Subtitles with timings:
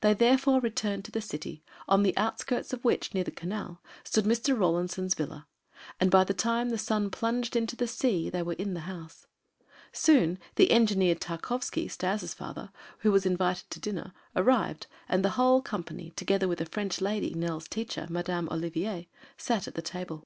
[0.00, 4.24] They, therefore, returned to the city, on the outskirts of which, near the Canal, stood
[4.24, 4.58] Mr.
[4.58, 5.46] Rawlinson's villa,
[6.00, 9.26] and by the time the sun plunged into the sea they were in the house.
[9.92, 15.60] Soon, the engineer Tarkowski, Stas' father, who was invited to dinner arrived, and the whole
[15.60, 20.24] company, together with a French lady, Nell's teacher, Madame Olivier, sat at the table.